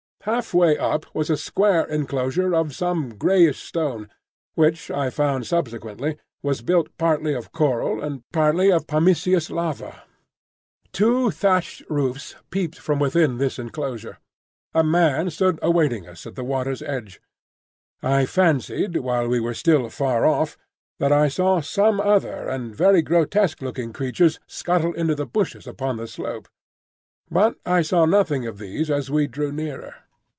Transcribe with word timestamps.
Half 0.25 0.53
way 0.53 0.77
up 0.77 1.07
was 1.15 1.31
a 1.31 1.35
square 1.35 1.83
enclosure 1.87 2.53
of 2.53 2.75
some 2.75 3.17
greyish 3.17 3.57
stone, 3.59 4.07
which 4.53 4.91
I 4.91 5.09
found 5.09 5.47
subsequently 5.47 6.17
was 6.43 6.61
built 6.61 6.95
partly 6.99 7.33
of 7.33 7.51
coral 7.51 8.03
and 8.03 8.21
partly 8.31 8.71
of 8.71 8.85
pumiceous 8.85 9.49
lava. 9.49 10.03
Two 10.93 11.31
thatched 11.31 11.81
roofs 11.89 12.35
peeped 12.51 12.77
from 12.77 12.99
within 12.99 13.39
this 13.39 13.57
enclosure. 13.57 14.19
A 14.75 14.83
man 14.83 15.31
stood 15.31 15.57
awaiting 15.63 16.07
us 16.07 16.27
at 16.27 16.35
the 16.35 16.43
water's 16.43 16.83
edge. 16.83 17.19
I 18.03 18.27
fancied 18.27 18.95
while 18.97 19.27
we 19.27 19.39
were 19.39 19.55
still 19.55 19.89
far 19.89 20.27
off 20.27 20.55
that 20.99 21.11
I 21.11 21.29
saw 21.29 21.61
some 21.61 21.99
other 21.99 22.47
and 22.47 22.75
very 22.75 23.01
grotesque 23.01 23.59
looking 23.59 23.91
creatures 23.91 24.39
scuttle 24.45 24.93
into 24.93 25.15
the 25.15 25.25
bushes 25.25 25.65
upon 25.65 25.97
the 25.97 26.05
slope; 26.07 26.47
but 27.31 27.55
I 27.65 27.81
saw 27.81 28.05
nothing 28.05 28.45
of 28.45 28.59
these 28.59 28.91
as 28.91 29.09
we 29.09 29.25
drew 29.25 29.51
nearer. 29.51 29.95